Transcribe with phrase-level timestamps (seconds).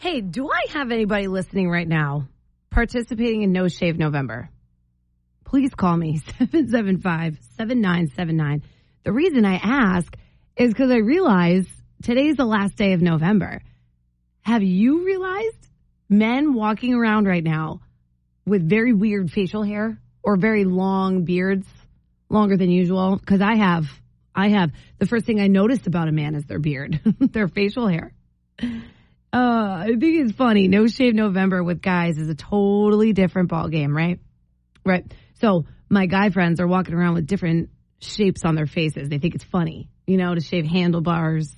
[0.00, 2.28] Hey, do I have anybody listening right now
[2.70, 4.48] participating in No Shave November?
[5.44, 8.62] Please call me 775 7979.
[9.02, 10.16] The reason I ask
[10.56, 11.66] is because I realize
[12.00, 13.60] today's the last day of November.
[14.42, 15.66] Have you realized
[16.08, 17.80] men walking around right now
[18.46, 21.66] with very weird facial hair or very long beards,
[22.28, 23.16] longer than usual?
[23.16, 23.86] Because I have.
[24.32, 24.70] I have.
[25.00, 28.12] The first thing I noticed about a man is their beard, their facial hair.
[29.32, 30.68] Uh, I think it's funny.
[30.68, 34.20] No Shave November with guys is a totally different ball game, right?
[34.84, 35.04] Right.
[35.40, 37.70] So my guy friends are walking around with different
[38.00, 39.08] shapes on their faces.
[39.08, 41.54] They think it's funny, you know, to shave handlebars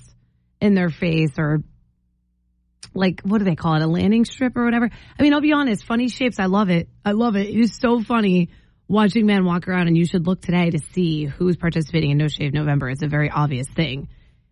[0.60, 1.62] in their face or
[2.92, 4.90] like what do they call it, a landing strip or whatever.
[5.18, 6.40] I mean, I'll be honest, funny shapes.
[6.40, 6.88] I love it.
[7.04, 7.48] I love it.
[7.48, 8.50] It is so funny
[8.88, 12.26] watching men walk around, and you should look today to see who's participating in No
[12.26, 12.90] Shave November.
[12.90, 14.08] It's a very obvious thing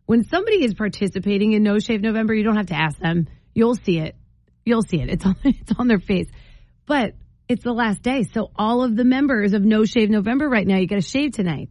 [0.08, 3.28] when somebody is participating in No Shave November, you don't have to ask them.
[3.52, 4.16] You'll see it.
[4.64, 5.10] You'll see it.
[5.10, 6.28] It's on, it's on their face.
[6.86, 7.12] But
[7.46, 8.22] it's the last day.
[8.22, 11.32] So all of the members of No Shave November right now, you got to shave
[11.32, 11.68] tonight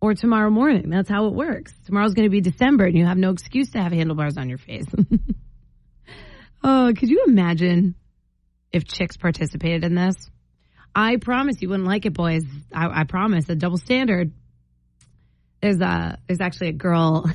[0.00, 0.88] or tomorrow morning.
[0.88, 1.74] That's how it works.
[1.86, 4.58] Tomorrow's going to be December and you have no excuse to have handlebars on your
[4.58, 4.86] face.
[6.62, 7.96] oh, could you imagine
[8.70, 10.14] if chicks participated in this?
[10.94, 12.44] I promise you wouldn't like it, boys.
[12.72, 13.48] I, I promise.
[13.48, 14.30] A double standard
[15.60, 17.30] there's a there's actually a girl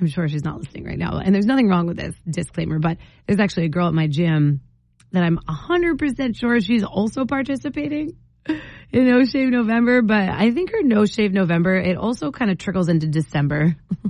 [0.00, 1.18] I'm sure she's not listening right now.
[1.18, 4.60] And there's nothing wrong with this disclaimer, but there's actually a girl at my gym
[5.12, 10.82] that I'm 100% sure she's also participating in No Shave November, but I think her
[10.82, 13.76] No Shave November, it also kind of trickles into December.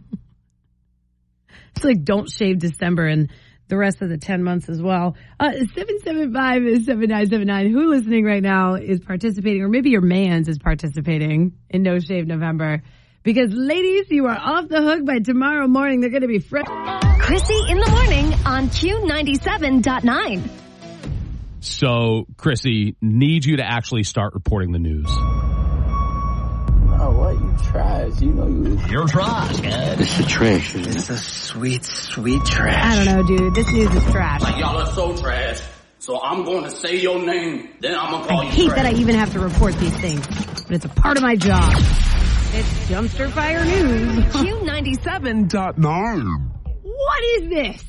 [1.76, 3.30] it's like don't shave December and
[3.68, 5.16] the rest of the 10 months as well.
[5.40, 7.70] Uh, 775 is 7979.
[7.72, 12.26] Who listening right now is participating, or maybe your man's is participating in No Shave
[12.26, 12.82] November?
[13.22, 16.00] Because ladies, you are off the hook by tomorrow morning.
[16.00, 16.66] They're going to be fresh.
[16.66, 20.50] Krissy in the morning on Q97.9.
[21.60, 25.08] So, Krissy, need you to actually start reporting the news.
[27.34, 27.60] What?
[27.60, 28.20] You trash.
[28.20, 28.78] You know you.
[28.88, 30.00] You're trash, man.
[30.00, 30.74] It's the trash.
[30.74, 32.84] It's a sweet, sweet trash.
[32.84, 33.54] I don't know, dude.
[33.54, 34.40] This news is trash.
[34.42, 35.60] Like y'all are so trash.
[35.98, 38.76] So I'm going to say your name, then I'm gonna call I you hate trash.
[38.82, 41.72] that I even have to report these things, but it's a part of my job.
[42.56, 44.24] It's dumpster fire news.
[44.34, 45.54] Q97.
[46.82, 47.84] What is this?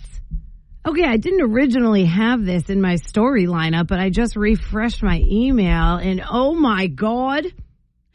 [0.87, 5.19] Okay, I didn't originally have this in my story lineup, but I just refreshed my
[5.25, 7.47] email and oh my god.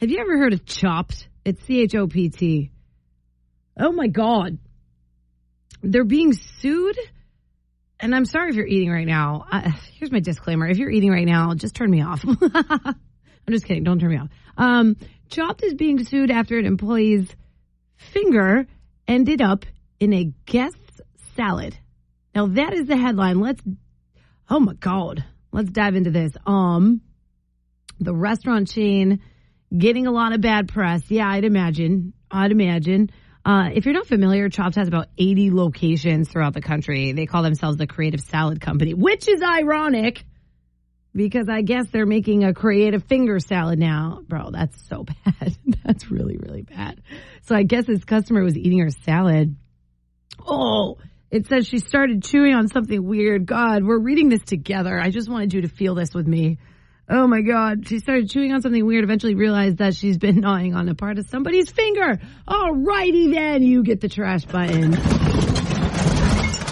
[0.01, 1.29] Have you ever heard of Chopt?
[1.45, 2.71] It's C H O P T.
[3.79, 4.57] Oh my god.
[5.83, 6.99] They're being sued.
[7.99, 9.45] And I'm sorry if you're eating right now.
[9.53, 10.67] Uh, here's my disclaimer.
[10.67, 12.25] If you're eating right now, just turn me off.
[12.55, 12.97] I'm
[13.51, 13.85] just kidding.
[13.85, 14.29] Don't turn me off.
[14.57, 14.97] Um,
[15.29, 17.29] Chopt is being sued after an employee's
[17.99, 18.67] finger
[19.07, 19.67] ended up
[19.99, 21.03] in a guest's
[21.37, 21.77] salad.
[22.35, 23.41] Now that is the headline.
[23.41, 23.61] Let's
[24.49, 25.23] oh my god.
[25.53, 26.33] Let's dive into this.
[26.47, 27.03] Um
[27.99, 29.21] the restaurant chain
[29.77, 31.03] getting a lot of bad press.
[31.09, 32.13] Yeah, I'd imagine.
[32.31, 33.11] I'd imagine.
[33.45, 37.13] Uh, if you're not familiar, Chopt has about 80 locations throughout the country.
[37.13, 40.25] They call themselves the Creative Salad Company, which is ironic
[41.15, 44.21] because I guess they're making a creative finger salad now.
[44.29, 45.57] Bro, that's so bad.
[45.85, 47.01] that's really, really bad.
[47.43, 49.57] So I guess this customer was eating her salad.
[50.47, 50.99] Oh,
[51.31, 53.47] it says she started chewing on something weird.
[53.47, 54.99] God, we're reading this together.
[54.99, 56.59] I just wanted you to feel this with me.
[57.13, 57.89] Oh my God.
[57.89, 61.19] She started chewing on something weird, eventually realized that she's been gnawing on a part
[61.19, 62.21] of somebody's finger.
[62.47, 64.95] Alrighty then, you get the trash button.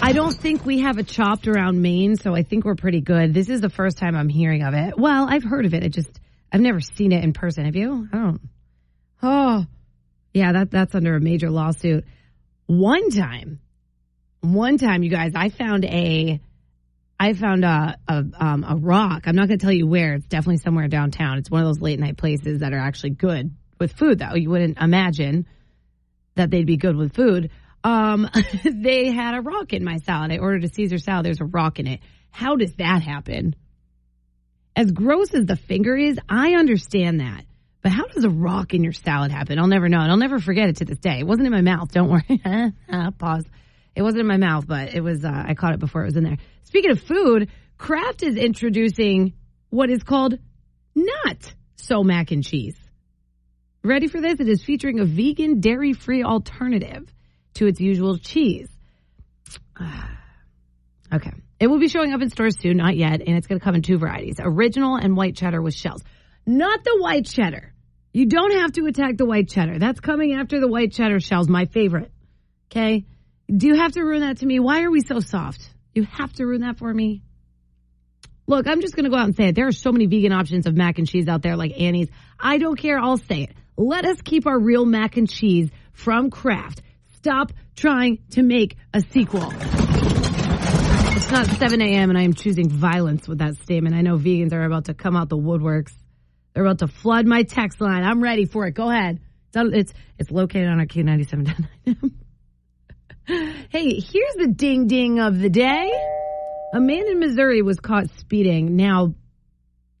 [0.01, 3.33] I don't think we have a Chopt around Maine, so I think we're pretty good.
[3.33, 4.97] This is the first time I'm hearing of it.
[4.97, 5.83] Well, I've heard of it.
[5.83, 6.09] It just,
[6.53, 7.65] I've never seen it in person.
[7.65, 8.07] Have you?
[8.11, 8.41] I don't.
[9.21, 9.65] Oh,
[10.33, 12.05] yeah, that, that's under a major lawsuit.
[12.65, 13.59] One time,
[14.39, 16.39] one time, you guys, I found a,
[17.19, 19.23] I found a a, um, a rock.
[19.25, 20.13] I'm not going to tell you where.
[20.13, 21.37] It's definitely somewhere downtown.
[21.37, 24.35] It's one of those late night places that are actually good with food, though.
[24.35, 25.45] You wouldn't imagine
[26.35, 27.51] that they'd be good with food.
[27.83, 28.29] Um,
[28.63, 30.31] they had a rock in my salad.
[30.31, 31.25] I ordered a Caesar salad.
[31.25, 31.99] There's a rock in it.
[32.31, 33.55] How does that happen?
[34.75, 37.43] As gross as the finger is, I understand that.
[37.81, 39.57] But how does a rock in your salad happen?
[39.57, 39.99] I'll never know.
[39.99, 41.19] And I'll never forget it to this day.
[41.19, 41.91] It wasn't in my mouth.
[41.91, 42.73] Don't worry.
[43.17, 43.45] Pause.
[43.99, 46.15] It wasn't in my mouth, but it was, uh, I caught it before it was
[46.15, 46.37] in there.
[46.63, 49.33] Speaking of food, Kraft is introducing
[49.71, 50.39] what is called
[50.95, 52.77] not so mac and cheese.
[53.83, 54.39] Ready for this?
[54.39, 57.13] It is featuring a vegan, dairy free alternative
[57.55, 58.69] to its usual cheese.
[61.13, 61.33] okay.
[61.59, 63.75] It will be showing up in stores soon, not yet, and it's going to come
[63.75, 66.05] in two varieties original and white cheddar with shells.
[66.45, 67.73] Not the white cheddar.
[68.13, 69.77] You don't have to attack the white cheddar.
[69.77, 72.13] That's coming after the white cheddar shells, my favorite.
[72.71, 73.03] Okay?
[73.55, 74.59] Do you have to ruin that to me?
[74.59, 75.67] Why are we so soft?
[75.93, 77.23] You have to ruin that for me?
[78.45, 79.55] Look, I'm just going to go out and say it.
[79.55, 82.09] There are so many vegan options of mac and cheese out there, like Annie's.
[82.39, 82.99] I don't care.
[82.99, 83.55] I'll say it.
[83.77, 86.81] Let us keep our real mac and cheese from Kraft.
[87.17, 89.51] Stop trying to make a sequel.
[89.51, 92.09] It's not 7 a.m.
[92.09, 93.95] and I am choosing violence with that statement.
[93.95, 95.93] I know vegans are about to come out the woodworks.
[96.53, 98.03] They're about to flood my text line.
[98.03, 98.71] I'm ready for it.
[98.71, 99.19] Go ahead.
[99.53, 102.11] It's it's, located on our Q97.9.
[103.29, 105.91] hey, here's the ding ding of the day.
[106.73, 108.75] A man in Missouri was caught speeding.
[108.75, 109.13] Now,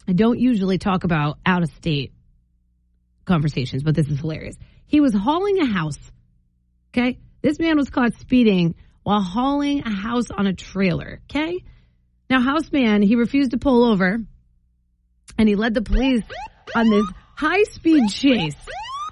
[0.07, 2.11] I don't usually talk about out of state
[3.25, 4.55] conversations, but this is hilarious.
[4.87, 5.99] He was hauling a house.
[6.91, 7.19] Okay.
[7.41, 8.73] This man was caught speeding
[9.03, 11.21] while hauling a house on a trailer.
[11.29, 11.63] Okay.
[12.31, 14.19] Now, houseman, he refused to pull over
[15.37, 16.23] and he led the police
[16.75, 17.05] on this
[17.35, 18.55] high speed chase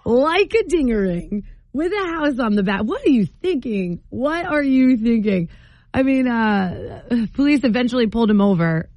[0.06, 1.44] like a dingering
[1.74, 2.82] with a house on the back.
[2.82, 4.02] What are you thinking?
[4.10, 5.50] What are you thinking?
[5.94, 7.02] I mean, uh,
[7.34, 8.90] police eventually pulled him over.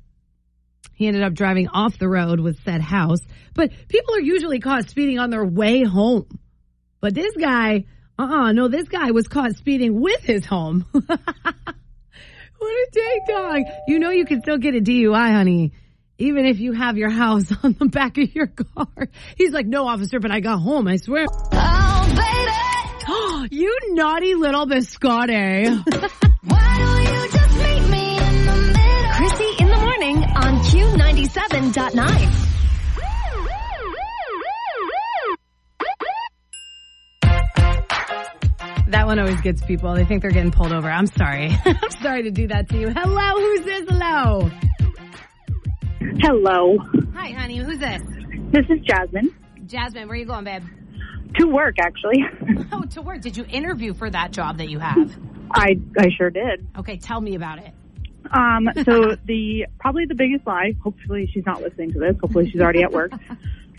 [0.94, 3.20] He ended up driving off the road with said house.
[3.54, 6.26] But people are usually caught speeding on their way home.
[7.00, 7.86] But this guy,
[8.18, 10.84] uh uh-uh, uh no, this guy was caught speeding with his home.
[10.92, 13.62] what a dang dog.
[13.88, 15.72] You know you can still get a DUI, honey,
[16.18, 19.08] even if you have your house on the back of your car.
[19.36, 21.26] He's like, no, officer, but I got home, I swear.
[21.52, 22.39] Oh.
[23.50, 25.84] you naughty little biscotti.
[29.16, 32.46] Krissy in the morning on Q97.9.
[38.88, 39.94] That one always gets people.
[39.94, 40.88] They think they're getting pulled over.
[40.88, 41.50] I'm sorry.
[41.64, 42.90] I'm sorry to do that to you.
[42.90, 43.88] Hello, who's this?
[43.88, 44.50] Hello.
[46.20, 46.78] Hello.
[47.14, 47.58] Hi, honey.
[47.58, 48.02] Who's this?
[48.52, 49.34] This is Jasmine.
[49.66, 50.62] Jasmine, where are you going, babe?
[51.38, 52.24] To work, actually.
[52.72, 53.20] Oh, to work.
[53.20, 55.16] Did you interview for that job that you have?
[55.50, 56.66] I I sure did.
[56.78, 57.72] Okay, tell me about it.
[58.30, 60.74] Um, so the probably the biggest lie.
[60.82, 62.16] Hopefully she's not listening to this.
[62.20, 63.12] Hopefully she's already at work.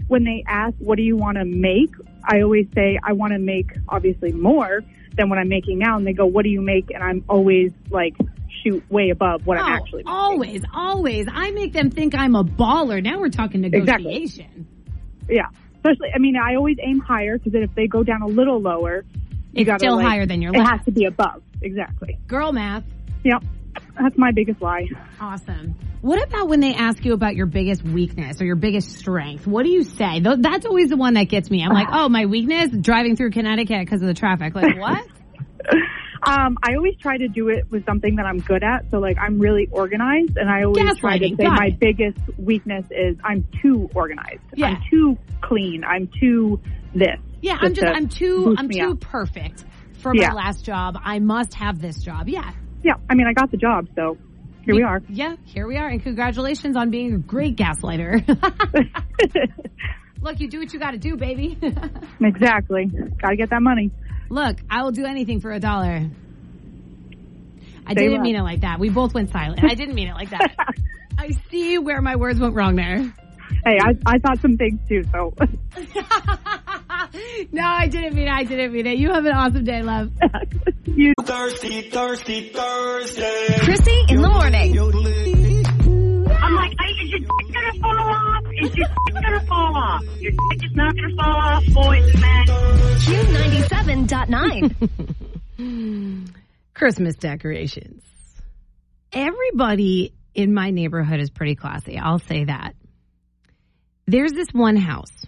[0.07, 1.93] when they ask, "What do you want to make?"
[2.23, 4.81] I always say, "I want to make obviously more
[5.15, 7.71] than what I'm making now." And they go, "What do you make?" And I'm always
[7.89, 8.15] like,
[8.61, 10.11] "Shoot way above what oh, I'm actually." Making.
[10.11, 11.27] Always, always.
[11.31, 13.01] I make them think I'm a baller.
[13.01, 14.67] Now we're talking negotiation.
[15.21, 15.35] Exactly.
[15.35, 15.47] Yeah.
[15.83, 19.03] Especially, I mean, I always aim higher because if they go down a little lower,
[19.51, 20.69] you It's still like, higher than your It last.
[20.69, 21.41] has to be above.
[21.61, 22.19] Exactly.
[22.27, 22.83] Girl math.
[23.23, 23.43] Yep.
[23.99, 24.87] That's my biggest lie.
[25.19, 25.75] Awesome.
[26.01, 29.47] What about when they ask you about your biggest weakness or your biggest strength?
[29.47, 30.19] What do you say?
[30.19, 31.63] That's always the one that gets me.
[31.63, 32.69] I'm like, oh, my weakness?
[32.71, 34.53] Driving through Connecticut because of the traffic.
[34.55, 35.05] Like, what?
[36.23, 38.89] Um, I always try to do it with something that I'm good at.
[38.91, 41.79] So like I'm really organized and I always try to say Got my it.
[41.79, 44.41] biggest weakness is I'm too organized.
[44.55, 44.67] Yeah.
[44.67, 45.83] I'm too clean.
[45.83, 46.59] I'm too
[46.93, 47.17] this.
[47.41, 48.99] Yeah, I'm just, I'm too, I'm too up.
[48.99, 49.65] perfect
[49.99, 50.29] for Yeah.
[50.29, 50.97] my last job.
[51.03, 52.29] I must have this job.
[52.29, 52.51] Yeah.
[52.83, 52.93] Yeah.
[53.09, 54.17] I mean, I got the job, so
[54.63, 55.01] here we are.
[55.09, 55.87] Yeah, here we are.
[55.87, 58.21] And congratulations on being a great gaslighter.
[60.21, 61.57] Look, you do what you got to do, baby.
[62.21, 62.85] exactly.
[62.85, 63.89] Got to get that money.
[64.31, 66.07] Look, I will do anything for a dollar.
[67.85, 68.21] I Say didn't less.
[68.23, 68.79] mean it like that.
[68.79, 69.61] We both went silent.
[69.63, 70.55] I didn't mean it like that.
[71.17, 72.99] I see where my words went wrong there.
[73.65, 75.33] Hey, I, I thought some things too, so
[77.51, 78.33] no, I didn't mean it.
[78.33, 78.97] I didn't mean it.
[78.97, 80.11] You have an awesome day, love.
[80.85, 83.47] you Thirsty, thirsty, Thursday.
[83.59, 84.73] Krissy in the morning.
[87.81, 88.43] Fall off?
[88.61, 90.03] Is your dick gonna fall off?
[90.19, 92.45] Your dick is not gonna fall off, boys and men.
[95.57, 96.33] Q97.9.
[96.73, 98.03] Christmas decorations.
[99.11, 101.97] Everybody in my neighborhood is pretty classy.
[101.97, 102.75] I'll say that.
[104.07, 105.25] There's this one house,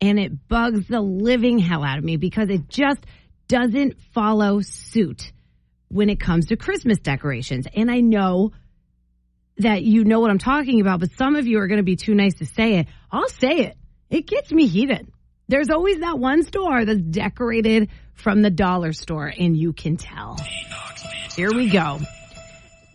[0.00, 3.00] and it bugs the living hell out of me because it just
[3.46, 5.32] doesn't follow suit
[5.88, 7.66] when it comes to Christmas decorations.
[7.74, 8.52] And I know
[9.58, 11.96] that you know what I'm talking about, but some of you are going to be
[11.96, 12.86] too nice to say it.
[13.10, 13.76] I'll say it.
[14.10, 15.08] It gets me heated.
[15.48, 20.36] There's always that one store that's decorated from the dollar store, and you can tell.
[21.34, 22.00] Here we go.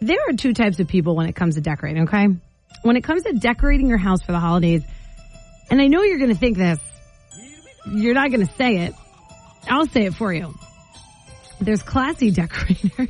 [0.01, 2.27] There are two types of people when it comes to decorating, okay?
[2.83, 4.83] When it comes to decorating your house for the holidays,
[5.69, 6.79] And I know you're going to think this.
[7.89, 8.93] You're not going to say it.
[9.69, 10.53] I'll say it for you.
[11.59, 13.09] There's classy decorators.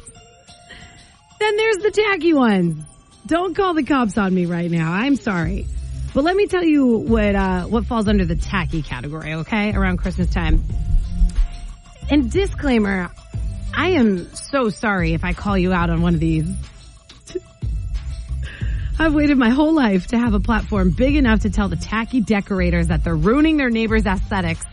[1.39, 2.83] then there's the tacky ones.
[3.25, 4.92] Don't call the cops on me right now.
[4.92, 5.65] I'm sorry.
[6.13, 9.74] But let me tell you what uh, what falls under the tacky category, okay?
[9.74, 10.63] Around Christmas time.
[12.10, 13.10] And disclaimer,
[13.74, 16.48] I am so sorry if I call you out on one of these.
[19.00, 22.22] I've waited my whole life to have a platform big enough to tell the tacky
[22.22, 24.65] decorators that they're ruining their neighbors' aesthetics.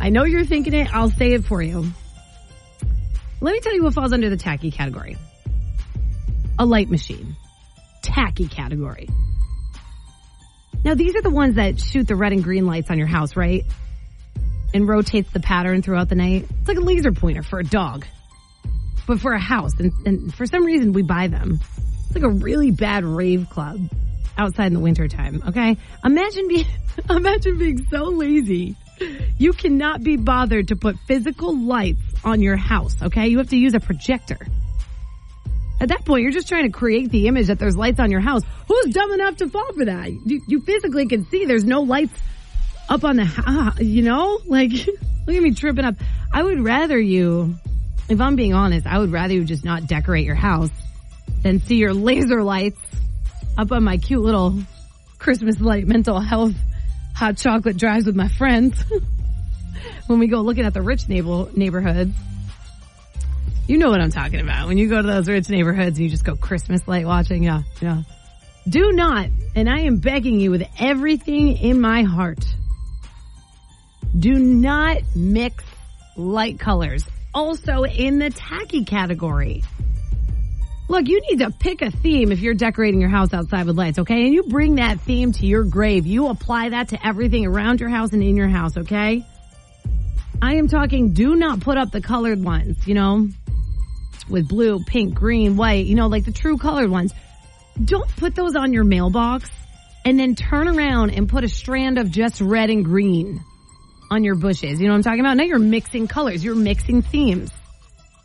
[0.00, 0.94] I know you're thinking it.
[0.94, 1.90] I'll say it for you.
[3.40, 5.16] Let me tell you what falls under the tacky category.
[6.58, 7.34] A light machine.
[8.08, 9.08] Tacky category.
[10.84, 13.36] Now these are the ones that shoot the red and green lights on your house,
[13.36, 13.64] right?
[14.72, 16.46] And rotates the pattern throughout the night.
[16.48, 18.06] It's like a laser pointer for a dog.
[19.06, 19.72] But for a house.
[19.78, 21.60] And, and for some reason we buy them.
[22.06, 23.78] It's like a really bad rave club
[24.38, 25.76] outside in the wintertime, okay?
[26.04, 26.66] Imagine being,
[27.10, 28.76] imagine being so lazy.
[29.38, 33.28] You cannot be bothered to put physical lights on your house, okay?
[33.28, 34.38] You have to use a projector.
[35.80, 38.20] At that point, you're just trying to create the image that there's lights on your
[38.20, 38.42] house.
[38.66, 40.10] Who's dumb enough to fall for that?
[40.10, 42.12] You, you physically can see there's no lights
[42.88, 44.40] up on the house, uh, you know?
[44.46, 44.72] Like,
[45.26, 45.94] look at me tripping up.
[46.32, 47.54] I would rather you,
[48.08, 50.70] if I'm being honest, I would rather you just not decorate your house
[51.42, 52.80] than see your laser lights
[53.56, 54.58] up on my cute little
[55.18, 56.54] Christmas light mental health
[57.14, 58.80] hot chocolate drives with my friends
[60.06, 62.14] when we go looking at the rich neighbor, neighborhoods.
[63.68, 64.66] You know what I'm talking about.
[64.66, 67.42] When you go to those rich neighborhoods and you just go Christmas light watching.
[67.42, 68.02] Yeah, yeah.
[68.66, 72.44] Do not, and I am begging you with everything in my heart,
[74.18, 75.64] do not mix
[76.16, 77.04] light colors.
[77.34, 79.62] Also in the tacky category.
[80.88, 83.98] Look, you need to pick a theme if you're decorating your house outside with lights,
[83.98, 84.24] okay?
[84.24, 86.06] And you bring that theme to your grave.
[86.06, 89.26] You apply that to everything around your house and in your house, okay?
[90.40, 93.28] I am talking do not put up the colored ones, you know,
[94.28, 97.12] with blue, pink, green, white, you know, like the true colored ones.
[97.82, 99.48] Don't put those on your mailbox
[100.04, 103.44] and then turn around and put a strand of just red and green
[104.10, 104.80] on your bushes.
[104.80, 105.36] You know what I'm talking about?
[105.36, 106.44] Now you're mixing colors.
[106.44, 107.50] You're mixing themes.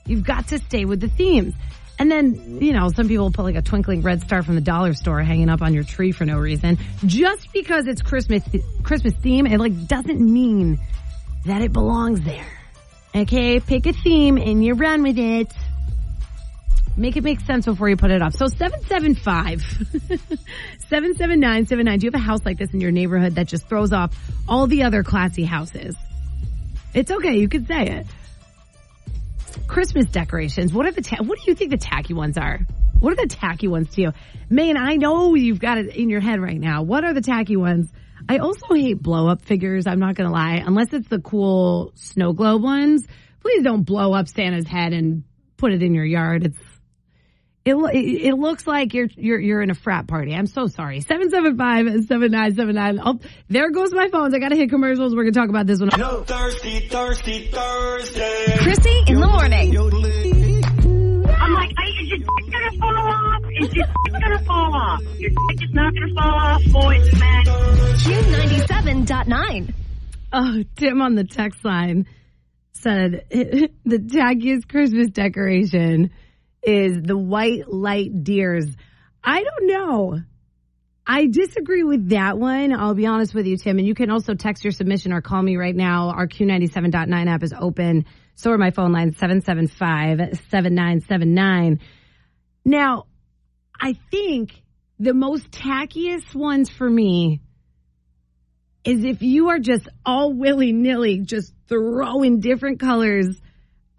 [0.06, 1.54] You've got to stay with the themes.
[2.00, 4.94] And then, you know, some people put like a twinkling red star from the dollar
[4.94, 6.78] store hanging up on your tree for no reason.
[7.06, 8.44] Just because it's Christmas,
[8.82, 10.80] Christmas theme, it like doesn't mean
[11.46, 12.48] that it belongs there.
[13.16, 15.54] Okay, pick a theme and you run with it.
[16.96, 18.34] Make it make sense before you put it up.
[18.34, 19.62] So 775
[20.90, 22.00] 77979.
[22.00, 24.16] Do you have a house like this in your neighborhood that just throws off
[24.48, 25.96] all the other classy houses?
[26.94, 27.38] It's okay.
[27.38, 28.08] You could say it.
[29.68, 30.72] Christmas decorations.
[30.72, 32.60] What are the ta- what do you think the tacky ones are?
[33.00, 34.12] What are the tacky ones to you?
[34.50, 36.84] Man, I know you've got it in your head right now.
[36.84, 37.92] What are the tacky ones?
[38.30, 39.88] I also hate blow up figures.
[39.88, 40.62] I'm not going to lie.
[40.66, 43.06] Unless it's the cool snow globe ones.
[43.42, 45.24] Please don't blow up Santa's head and
[45.58, 46.46] put it in your yard.
[46.46, 46.58] It's
[47.66, 50.34] it, it looks like you're you're you're in a frat party.
[50.36, 51.00] I'm so sorry.
[51.02, 53.00] 775-7979.
[53.04, 54.34] Oh, there goes my phones.
[54.34, 55.16] I got to hit commercials.
[55.16, 55.90] We're going to talk about this one.
[55.98, 58.46] No thirsty, thirsty Thursday.
[58.58, 59.78] Krissy in the morning.
[61.30, 63.42] I'm like, I, is your dick gonna fall off?
[63.60, 65.02] Is your dick gonna fall off?
[65.18, 67.46] Your dick is not gonna fall off, boys and men.
[67.96, 69.74] Q97.9.
[70.34, 72.08] Oh, Tim on the text line
[72.74, 76.12] said the tackiest Christmas decoration
[76.64, 78.66] is the white light deers.
[79.24, 80.20] I don't know.
[81.06, 82.74] I disagree with that one.
[82.74, 83.78] I'll be honest with you, Tim.
[83.78, 86.12] And you can also text your submission or call me right now.
[86.12, 88.06] Our Q97.9 app is open.
[88.36, 91.80] So are my phone lines 775-7979.
[92.64, 93.08] Now,
[93.80, 94.62] I think
[94.98, 97.42] the most tackiest ones for me
[98.86, 103.42] is if you are just all willy nilly, just throwing different colors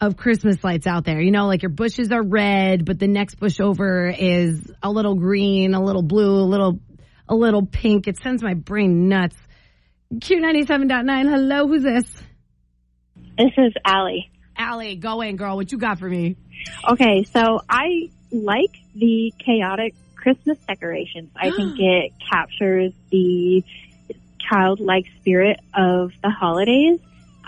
[0.04, 1.20] of Christmas lights out there.
[1.20, 5.14] You know, like your bushes are red, but the next bush over is a little
[5.14, 6.78] green, a little blue, a little,
[7.28, 8.06] a little pink.
[8.06, 9.36] It sends my brain nuts.
[10.14, 11.28] Q97.9.
[11.28, 12.04] Hello, who's this?
[13.36, 14.30] This is Allie.
[14.56, 15.56] Allie, go in, girl.
[15.56, 16.36] What you got for me?
[16.88, 21.30] Okay, so I like the chaotic Christmas decorations.
[21.36, 23.64] I think it captures the
[24.38, 27.00] childlike spirit of the holidays.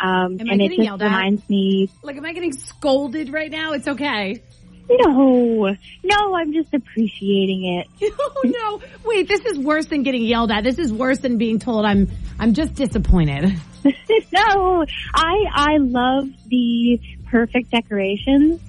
[0.02, 1.48] Um, Am I and it getting just yelled at?
[1.48, 3.72] me, Like, am I getting scolded right now?
[3.72, 4.42] It's okay.
[4.88, 5.74] no,
[6.04, 7.88] no, I'm just appreciating it.
[8.20, 8.80] oh no!
[9.04, 10.62] Wait, this is worse than getting yelled at.
[10.62, 13.52] This is worse than being told I'm I'm just disappointed.
[14.32, 14.84] no,
[15.14, 18.60] I I love the perfect decorations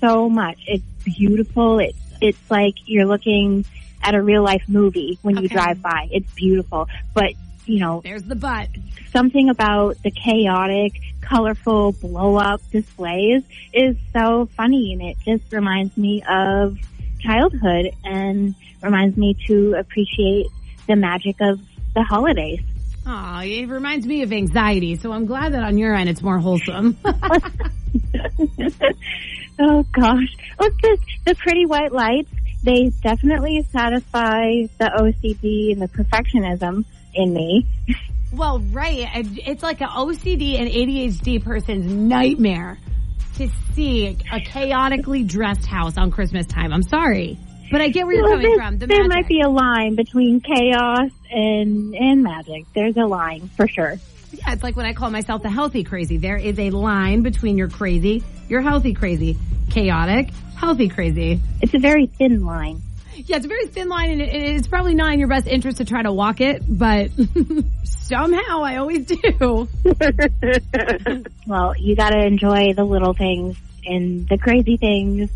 [0.00, 0.58] so much.
[0.66, 1.78] It's beautiful.
[1.78, 3.64] It's it's like you're looking
[4.02, 6.08] at a real life movie when you drive by.
[6.10, 7.32] It's beautiful, but
[7.70, 8.68] you know, There's the butt.
[9.12, 15.96] something about the chaotic, colorful blow up displays is so funny and it just reminds
[15.96, 16.76] me of
[17.20, 20.46] childhood and reminds me to appreciate
[20.88, 21.60] the magic of
[21.94, 22.60] the holidays.
[23.06, 26.38] Aw, it reminds me of anxiety, so I'm glad that on your end it's more
[26.38, 26.96] wholesome.
[29.60, 30.36] oh gosh.
[30.58, 32.30] Well, the, the pretty white lights,
[32.62, 36.84] they definitely satisfy the OCD and the perfectionism
[37.14, 37.66] in me.
[38.32, 39.08] well, right.
[39.46, 42.78] It's like an OCD and ADHD person's nightmare
[43.36, 46.72] to see a chaotically dressed house on Christmas time.
[46.72, 47.38] I'm sorry.
[47.70, 48.78] But I get where you're Well, coming from.
[48.78, 49.14] The there magic.
[49.14, 52.64] might be a line between chaos and and magic.
[52.74, 53.94] There's a line for sure.
[54.32, 56.16] Yeah, it's like when I call myself the healthy crazy.
[56.16, 59.36] There is a line between your crazy, your healthy crazy,
[59.70, 61.40] chaotic, healthy crazy.
[61.62, 62.80] It's a very thin line.
[63.14, 65.84] Yeah, it's a very thin line, and it's probably not in your best interest to
[65.84, 67.10] try to walk it, but
[67.84, 69.16] somehow I always do.
[71.46, 75.30] well, you got to enjoy the little things and the crazy things.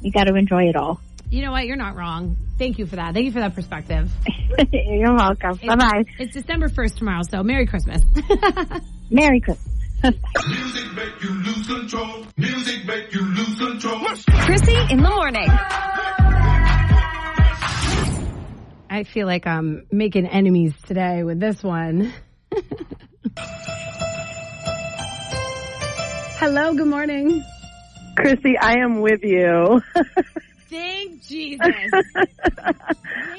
[0.00, 1.00] You got to enjoy it all.
[1.30, 1.66] You know what?
[1.66, 2.36] You're not wrong.
[2.58, 3.14] Thank you for that.
[3.14, 4.10] Thank you for that perspective.
[4.72, 5.58] You're welcome.
[5.64, 6.04] Bye bye.
[6.18, 8.02] It's December 1st tomorrow, so Merry Christmas.
[9.10, 9.66] Merry Christmas.
[10.02, 12.26] Music make you lose control.
[12.36, 14.00] Music make you lose control.
[14.00, 15.48] Krissy in the morning.
[18.92, 22.12] I feel like I'm making enemies today with this one.
[26.38, 27.44] Hello, good morning.
[28.16, 29.80] Krissy, I am with you.
[30.70, 31.60] Thank Jesus.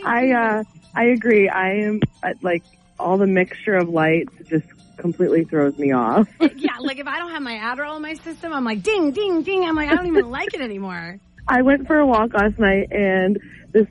[0.05, 0.63] I uh
[0.95, 1.49] I agree.
[1.49, 2.63] I am uh, like
[2.97, 6.29] all the mixture of lights just completely throws me off.
[6.39, 9.41] yeah, like if I don't have my Adderall in my system, I'm like ding, ding,
[9.41, 9.65] ding.
[9.65, 11.19] I'm like I don't even like it anymore.
[11.51, 13.37] I went for a walk last night and
[13.71, 13.87] this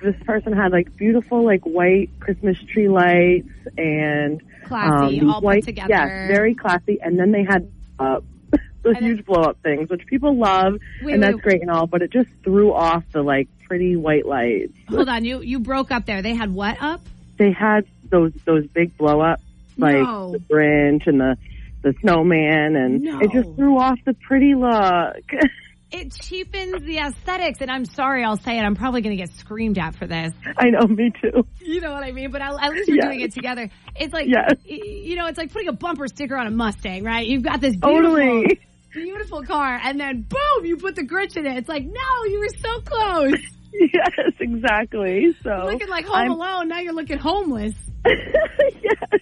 [0.00, 5.44] this person had like beautiful like white Christmas tree lights and Classy, um, all put
[5.44, 5.88] white, together.
[5.88, 6.98] Yes, very classy.
[7.00, 8.20] And then they had uh,
[8.82, 11.42] those huge blow up things, which people love, Wait, and that's wait.
[11.42, 11.86] great and all.
[11.86, 14.74] But it just threw off the like pretty white lights.
[14.90, 16.20] Hold on, you you broke up there.
[16.20, 17.00] They had what up?
[17.38, 19.42] They had those those big blow ups
[19.78, 20.32] like No.
[20.32, 21.36] the Grinch and the
[21.82, 23.20] the snowman, and No.
[23.20, 25.16] it just threw off the pretty look.
[25.90, 28.62] It cheapens the aesthetics, and I'm sorry, I'll say it.
[28.62, 30.32] I'm probably going to get screamed at for this.
[30.58, 31.46] I know, me too.
[31.60, 32.30] You know what I mean?
[32.30, 33.04] But at at least we're Yes.
[33.06, 33.70] doing it together.
[33.96, 34.54] It's like, Yes.
[34.66, 37.26] you know, it's like putting a bumper sticker on a Mustang, right?
[37.26, 38.60] You've got this beautiful, Totally.
[38.92, 41.56] beautiful car, and then boom, you put the Grinch in it.
[41.56, 43.40] It's like, no, you were so close.
[43.72, 45.34] Yes, exactly.
[45.42, 47.74] So looking like Home I'm- Alone, now you're looking homeless.
[48.06, 49.20] yes.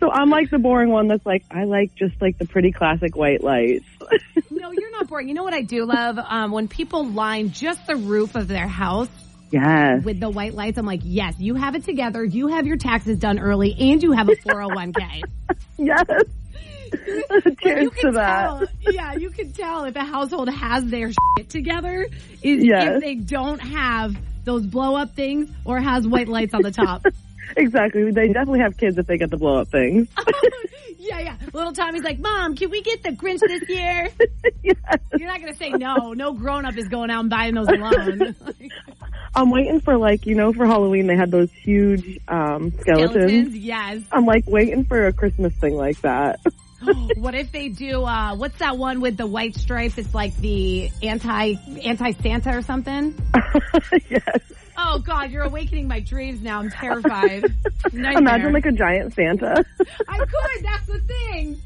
[0.00, 3.16] So I'm like the boring one that's like I like just like the pretty classic
[3.16, 3.86] white lights.
[4.94, 5.28] Not boring.
[5.28, 6.18] You know what I do love?
[6.18, 9.08] Um, when people line just the roof of their house
[9.50, 10.04] Yes.
[10.04, 12.24] with the white lights, I'm like, yes, you have it together.
[12.24, 15.22] You have your taxes done early, and you have a 401k.
[15.76, 16.06] Yes.
[17.64, 22.06] You can tell, yeah, you can tell if a household has their shit together
[22.42, 22.94] is Yes.
[22.96, 27.04] if they don't have those blow up things or has white lights on the top.
[27.56, 28.10] Exactly.
[28.10, 30.08] They definitely have kids if they get the blow up things.
[30.98, 31.36] yeah, yeah.
[31.52, 34.08] Little Tommy's like, Mom, can we get the Grinch this year?
[34.62, 36.12] You're not gonna say no.
[36.12, 38.34] No grown up is going out and buying those alone.
[39.36, 43.10] I'm waiting for like, you know, for Halloween they had those huge um skeletons.
[43.12, 44.02] Skeletons, yes.
[44.12, 46.40] I'm like waiting for a Christmas thing like that.
[47.16, 49.98] what if they do uh what's that one with the white stripe?
[49.98, 53.14] It's like the anti anti Santa or something.
[54.08, 54.40] yes.
[54.94, 56.60] Oh God, you're awakening my dreams now.
[56.60, 57.42] I'm terrified.
[57.92, 58.16] Nightmare.
[58.18, 59.64] Imagine like a giant Santa.
[60.08, 60.62] I could.
[60.64, 61.60] That's the thing.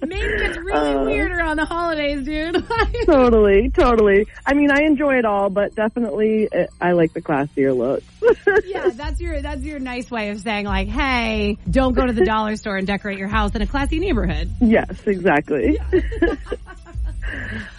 [0.08, 1.04] Maine gets really Uh.
[1.04, 2.64] weird around the holidays, dude.
[3.06, 4.26] totally, totally.
[4.46, 8.02] I mean, I enjoy it all, but definitely uh, I like the classier look.
[8.66, 12.24] yeah, that's your that's your nice way of saying like, hey, don't go to the
[12.24, 14.50] dollar store and decorate your house in a classy neighborhood.
[14.62, 15.78] Yes, exactly.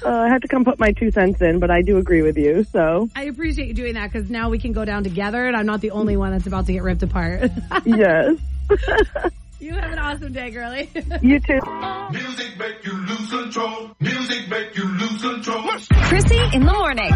[0.06, 2.38] Uh, I have to come put my two cents in, but I do agree with
[2.38, 2.64] you.
[2.66, 5.66] So I appreciate you doing that because now we can go down together, and I'm
[5.66, 7.52] not the only one that's about to get ripped apart.
[7.86, 8.38] yes,
[9.60, 10.90] you have an awesome day, girly.
[11.22, 11.60] you too.
[12.12, 13.92] Music make you lose control.
[14.00, 15.64] Music make you lose control.
[15.64, 17.12] Krissy in the morning.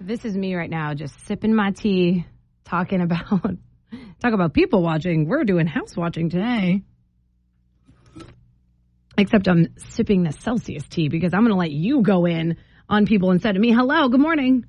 [0.00, 2.26] this is me right now, just sipping my tea,
[2.64, 3.26] talking about
[4.20, 5.28] talk about people watching.
[5.28, 6.82] We're doing house watching today.
[9.18, 12.56] Except I'm sipping the Celsius tea because I'm going to let you go in
[12.88, 13.72] on people instead of me.
[13.72, 14.64] Hello, good morning.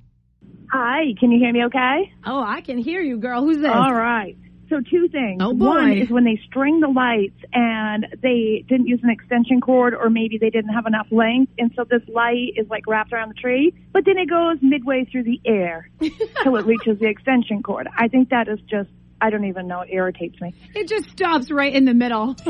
[0.70, 2.12] Hi, can you hear me okay?
[2.26, 3.42] Oh, I can hear you, girl.
[3.42, 3.70] Who's this?
[3.72, 4.36] All right.
[4.70, 5.40] So two things.
[5.42, 5.66] Oh, boy.
[5.66, 10.10] One is when they string the lights and they didn't use an extension cord or
[10.10, 13.40] maybe they didn't have enough length and so this light is like wrapped around the
[13.40, 15.90] tree, but then it goes midway through the air
[16.42, 17.88] till it reaches the extension cord.
[17.96, 18.88] I think that is just
[19.20, 20.54] I don't even know, it irritates me.
[20.74, 22.36] It just stops right in the middle.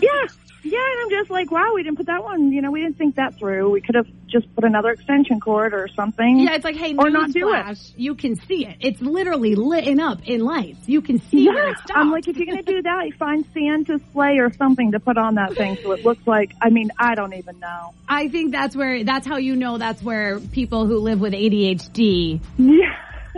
[0.00, 0.26] Yeah.
[0.64, 2.96] Yeah, and I'm just like, wow, we didn't put that one, you know, we didn't
[2.96, 3.70] think that through.
[3.70, 6.38] We could have just put another extension cord or something.
[6.38, 7.92] yeah, it's like, hey, or not do it.
[7.96, 8.76] you can see it.
[8.78, 10.78] It's literally lit up in lights.
[10.88, 11.74] You can see Yeah.
[11.96, 15.00] I'm like, if you're going to do that, you find sand display or something to
[15.00, 17.92] put on that thing so it looks like, I mean, I don't even know.
[18.08, 22.40] I think that's where that's how you know that's where people who live with ADHD
[22.56, 22.94] Yeah.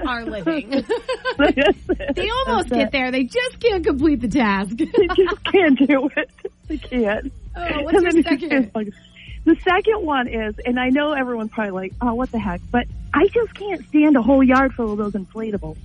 [0.07, 0.71] Are living.
[1.39, 3.11] They almost get there.
[3.11, 4.77] They just can't complete the task.
[4.77, 6.31] They just can't do it.
[6.69, 7.33] They can't.
[7.57, 8.71] Oh, what's And your second?
[8.75, 8.89] like-
[9.45, 12.87] the second one is, and I know everyone's probably like, oh, what the heck, but
[13.13, 15.77] I just can't stand a whole yard full of those inflatables.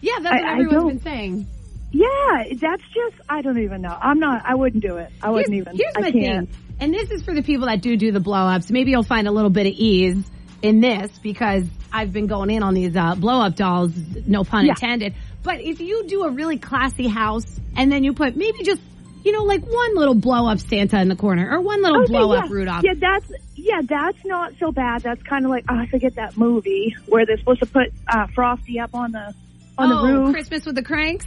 [0.00, 1.46] yeah, that's what I- I everyone's been saying.
[1.90, 3.96] Yeah, that's just, I don't even know.
[4.00, 5.10] I'm not, I wouldn't do it.
[5.22, 5.76] I wouldn't here's, even.
[5.76, 6.48] Here's I my can't.
[6.48, 8.70] thing, and this is for the people that do do the blow ups.
[8.70, 10.22] Maybe you'll find a little bit of ease
[10.62, 13.92] in this because I've been going in on these uh, blow up dolls,
[14.26, 14.72] no pun Yeah.
[14.72, 15.14] intended.
[15.42, 18.80] But if you do a really classy house and then you put maybe just
[19.24, 22.12] you know like one little blow up Santa in the corner or one little Okay,
[22.12, 22.40] blow yeah.
[22.40, 22.82] up Rudolph.
[22.84, 25.02] Yeah, that's yeah, that's not so bad.
[25.02, 28.26] That's kind of like oh, I forget that movie where they're supposed to put uh,
[28.34, 29.34] Frosty up on the
[29.78, 30.32] on oh, the roof.
[30.34, 31.26] Christmas with the cranks.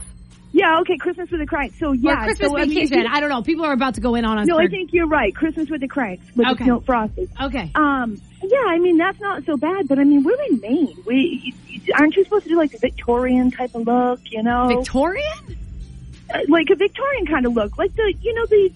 [0.53, 1.79] Yeah, okay, Christmas with the Cranks.
[1.79, 2.99] So yeah, or Christmas so, I mean, vacation.
[3.03, 3.41] you- I don't know.
[3.41, 4.47] People are about to go in on us.
[4.47, 5.33] no, for- I think you're right.
[5.35, 6.65] Christmas with the Cranks with Okay.
[6.65, 7.27] the Frosty.
[7.41, 7.71] okay.
[7.75, 10.95] Um, yeah, I mean that's not so bad, but I mean we're in Maine.
[11.05, 11.53] We
[11.97, 14.19] aren't you supposed to do like a Victorian type of look?
[14.31, 15.57] You know, Victorian?
[16.33, 18.71] Uh, like a Victorian kind of look, like the you know the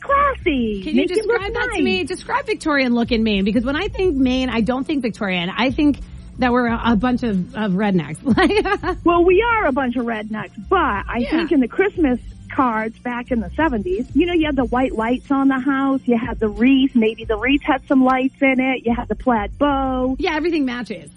[0.00, 0.82] classy.
[0.82, 2.04] Can you describe that to me?
[2.04, 5.50] Describe Victorian look in Maine because when I think Maine, I don't think Victorian.
[5.54, 5.98] I think
[6.38, 8.18] that we're a, a bunch of, of rednecks.
[9.04, 11.30] Well, we are a bunch of rednecks, but I Yeah.
[11.30, 12.20] think in the Christmas
[12.50, 16.00] cards back in the 70s, you know, you had the white lights on the house,
[16.04, 19.14] you had the wreath, maybe the wreath had some lights in it, you had the
[19.14, 20.16] plaid bow.
[20.18, 21.10] yeah, everything matches.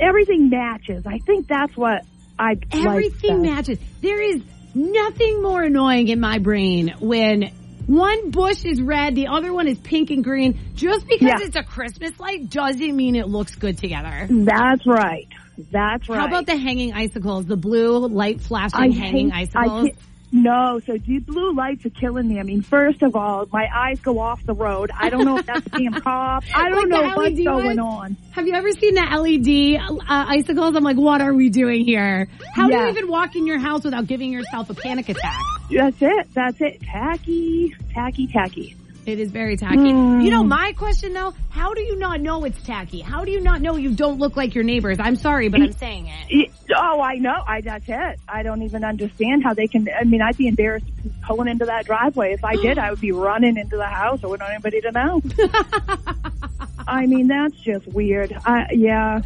[0.00, 1.06] Everything matches.
[1.06, 2.04] I think that's what
[2.38, 3.78] I Everything like matches.
[4.02, 4.42] There is
[4.74, 7.50] nothing more annoying in my brain when
[7.86, 10.58] one bush is red, the other one is pink and green.
[10.74, 11.46] Just because Yeah.
[11.46, 14.26] it's a Christmas light doesn't mean it looks good together.
[14.30, 15.28] That's right.
[15.70, 16.18] That's right.
[16.18, 17.46] How about the hanging icicles?
[17.46, 19.90] The blue light flashing I hanging hate- icicles?
[20.34, 22.40] No, so the blue lights are killing me.
[22.40, 24.90] I mean, first of all, my eyes go off the road.
[24.92, 26.42] I don't know if that's being pop.
[26.52, 28.16] I don't Like know what's going on.
[28.32, 30.74] Have you ever seen the LED uh, icicles?
[30.74, 32.26] I'm like, what are we doing here?
[32.52, 35.40] How do you even walk in your house without giving yourself a panic attack?
[35.70, 36.34] That's it.
[36.34, 36.82] That's it.
[36.82, 38.76] Tacky, tacky, tacky.
[39.06, 39.76] It is very tacky.
[39.76, 40.24] Mm.
[40.24, 43.00] You know, my question though, how do you not know it's tacky?
[43.00, 44.98] How do you not know you don't look like your neighbors?
[44.98, 46.50] I'm sorry, but I'm saying it.
[46.74, 47.42] Oh, I know.
[47.46, 48.20] I that's it.
[48.26, 49.88] I don't even understand how they can.
[49.88, 50.86] I mean, I'd be embarrassed
[51.22, 52.32] pulling into that driveway.
[52.32, 54.20] If I did, I would be running into the house.
[54.24, 55.22] I wouldn't want anybody to know.
[56.88, 58.32] I mean, that's just weird.
[58.44, 59.20] I, yeah.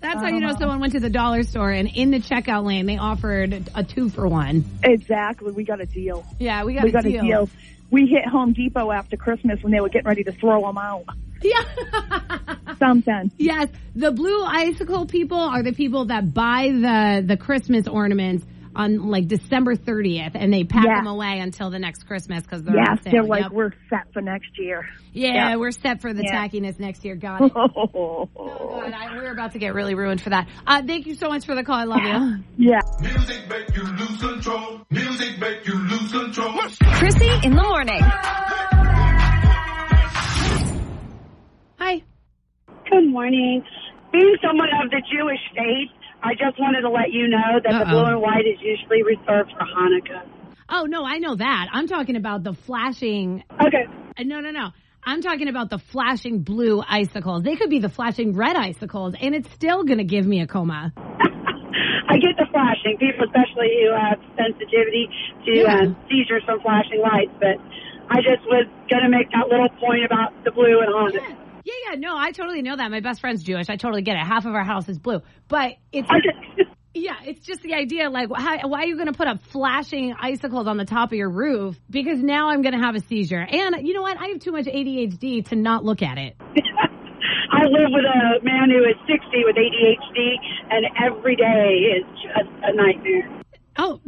[0.00, 2.84] That's how you know someone went to the dollar store and in the checkout lane
[2.84, 4.64] they offered a two for one.
[4.82, 5.50] Exactly.
[5.50, 6.26] We got a deal.
[6.38, 7.20] Yeah, we got, we a, got deal.
[7.20, 7.50] a deal.
[7.94, 11.04] We hit Home Depot after Christmas when they were getting ready to throw them out.
[11.40, 11.62] Yeah.
[12.80, 13.30] Something.
[13.38, 18.44] yes, the blue icicle people are the people that buy the the Christmas ornaments
[18.76, 20.96] on like December 30th and they pack Yeah.
[20.96, 23.52] them away until the next Christmas because they're Yes, they're like Yep.
[23.52, 24.86] we're set for next year.
[25.12, 25.58] yeah, Yep.
[25.58, 26.46] we're set for the Yeah.
[26.48, 27.16] tackiness next year.
[27.16, 27.52] Got it.
[27.96, 30.48] Oh, God, I, we're about to get really ruined for that.
[30.66, 31.76] Uh, thank you so much for the call.
[31.76, 32.70] I love you.
[32.70, 32.80] Yeah.
[33.00, 34.80] Music make you lose control.
[34.90, 36.52] Music make you lose control.
[36.52, 38.00] Krissy in the morning.
[41.78, 42.02] Hi.
[42.90, 43.62] Good morning.
[44.12, 45.90] Being someone of the Jewish faith,
[46.24, 47.90] I just wanted to let you know that the Uh-oh.
[47.90, 50.24] blue and white is usually reserved for Hanukkah.
[50.70, 51.66] Oh no, I know that.
[51.72, 53.44] I'm talking about the flashing.
[53.60, 53.84] Okay.
[54.18, 54.68] Uh, No, no, no.
[55.06, 57.42] I'm talking about the flashing blue icicles.
[57.42, 60.46] They could be the flashing red icicles, and it's still going to give me a
[60.46, 60.92] coma.
[60.96, 65.08] I get the flashing, people especially who have sensitivity
[65.44, 65.92] to Yeah.
[65.92, 67.60] uh, seizures from flashing lights, but
[68.08, 71.20] I just was going to make that little point about the blue and Hanukkah.
[71.28, 72.90] Yeah, yeah, yeah, no, I totally know that.
[72.90, 73.68] My best friend's Jewish.
[73.70, 74.26] I totally get it.
[74.26, 78.10] Half of our house is blue, but it's just, yeah, it's just the idea.
[78.10, 81.16] Like, how, why are you going to put up flashing icicles on the top of
[81.16, 81.76] your roof?
[81.88, 83.40] Because now I'm going to have a seizure.
[83.40, 84.20] And you know what?
[84.20, 86.36] I have too much ADHD to not look at it.
[87.50, 90.34] I live with a man who is 60 with ADHD,
[90.70, 93.42] and every day is just a nightmare.
[93.76, 94.00] Oh,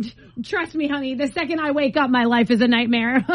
[0.45, 1.15] trust me, honey.
[1.15, 3.25] The second I wake up, my life is a nightmare.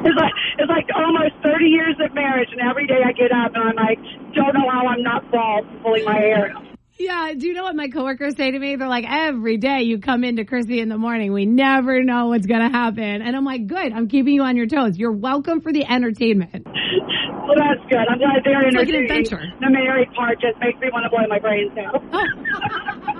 [0.00, 3.52] It's like it's like almost 30 years of marriage, and every day I get up
[3.54, 3.98] and I'm like,
[4.32, 6.64] don't know how I'm not bald, pulling my hair out.
[6.98, 8.76] Yeah, do you know what my coworkers say to me?
[8.76, 12.46] They're like, every day you come into Krissy in the morning, we never know what's
[12.46, 13.22] going to happen.
[13.22, 14.96] And I'm like, good, I'm keeping you on your toes.
[14.96, 16.66] You're welcome for the entertainment.
[16.66, 18.04] Well, that's good.
[18.10, 19.42] I'm glad they're It's like an adventure.
[19.60, 23.14] The married part just makes me want to blow my brains out.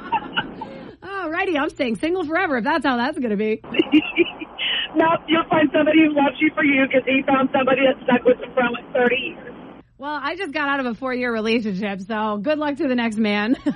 [1.19, 3.61] Alrighty, I'm staying single forever if that's how that's going to be.
[4.95, 8.25] nope, you'll find somebody who loves you for you because he found somebody that stuck
[8.25, 9.55] with him for like 30 years.
[9.99, 12.95] Well, I just got out of a four year relationship, so good luck to the
[12.95, 13.57] next man.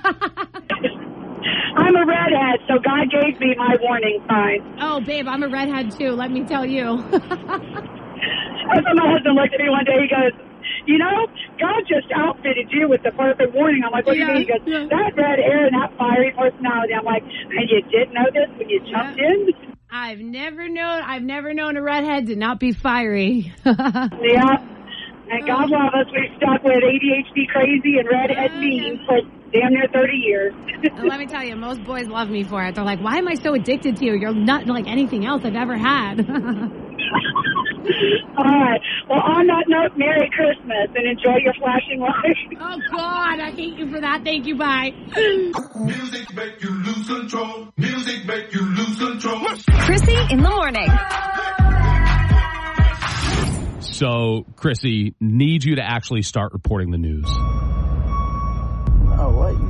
[1.75, 4.77] I'm a redhead, so God gave me my warning sign.
[4.79, 7.03] oh, babe, I'm a redhead too, let me tell you.
[7.11, 9.99] That's when my husband looked at me one day.
[9.99, 10.31] He goes,
[10.85, 11.27] "You know,
[11.59, 14.45] God just outfitted you with the perfect warning." I'm like, "What do you mean?" He
[14.45, 14.85] goes, yeah.
[14.89, 18.69] "That red hair and that fiery personality." I'm like, "And you didn't know this when
[18.69, 23.53] you jumped in?" I've never known, I've never known a redhead to not be fiery.
[23.65, 24.57] Yeah.
[25.29, 25.75] And God oh.
[25.75, 30.53] love us, we stuck with ADHD crazy and redhead mean for damn near 30 years.
[30.83, 32.75] And let me tell you, most boys love me for it.
[32.75, 34.15] They're like, why am I so addicted to you?
[34.15, 36.19] You're not like anything else I've ever had.
[38.37, 38.81] All right.
[39.09, 42.39] Well, on that note, Merry Christmas and enjoy your flashing lights.
[42.59, 44.23] oh, God, I hate you for that.
[44.23, 44.57] Thank you.
[44.57, 44.91] Bye.
[45.75, 47.69] Music make you lose control.
[47.77, 49.39] Music make you lose control.
[49.85, 50.89] Krissy in the morning.
[53.81, 57.29] So, Krissy, need you to actually start reporting the news.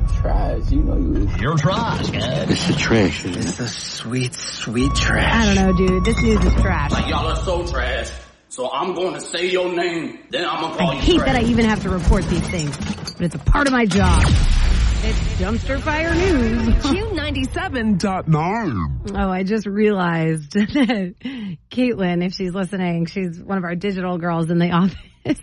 [0.08, 0.70] You trash.
[0.70, 1.28] You know you.
[1.40, 2.50] You're trash, man.
[2.50, 3.24] It's the trash.
[3.24, 5.34] It's the sweet, sweet trash.
[5.34, 6.04] I don't know, dude.
[6.04, 6.90] This news is trash.
[6.90, 8.10] Like y'all are so trash.
[8.48, 11.26] So I'm going to say your name, then I'm gonna call I you hate trash.
[11.32, 12.76] that I even have to report these things,
[13.14, 14.22] but it's a part of my job.
[14.26, 16.74] It's dumpster fire news.
[16.84, 19.10] Q97.9.
[19.16, 21.14] Oh, I just realized that
[21.70, 25.40] Caitlin, if she's listening, she's one of our digital girls in the office.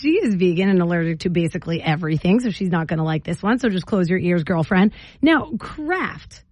[0.00, 3.42] She is vegan and allergic to basically everything, so she's not going to like this
[3.42, 3.58] one.
[3.58, 4.92] So just close your ears, girlfriend.
[5.20, 6.42] Now, Kraft.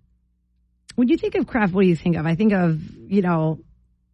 [0.97, 2.27] When you think of Kraft, what do you think of?
[2.27, 3.61] I think of, you know,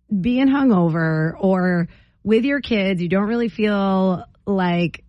[0.08, 1.88] being hungover or
[2.22, 5.04] with your kids, you don't really feel like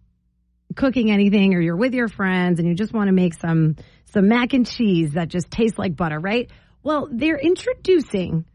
[0.75, 4.27] cooking anything or you're with your friends and you just want to make some some
[4.27, 6.49] mac and cheese that just tastes like butter, right?
[6.83, 8.45] Well, they're introducing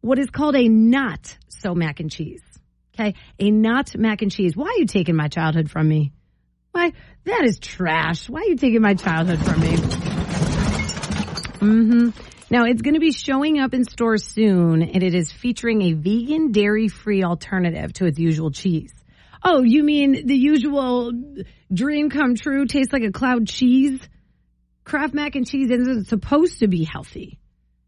[0.00, 2.42] what is called a not so mac and cheese.
[2.94, 3.14] Okay?
[3.38, 4.56] A not mac and cheese.
[4.56, 6.12] Why are you taking my childhood from me?
[6.72, 6.92] Why?
[7.24, 8.28] That is trash.
[8.28, 9.76] Why are you taking my childhood from me?
[11.64, 12.10] Mm-hmm.
[12.50, 15.92] Now it's going to be showing up in stores soon, and it is featuring a
[15.94, 18.92] vegan, dairy-free alternative to its usual cheese.
[19.42, 21.12] Oh, you mean the usual
[21.72, 24.00] dream come true, tastes like a cloud cheese?
[24.84, 27.38] Kraft mac and cheese isn't supposed to be healthy.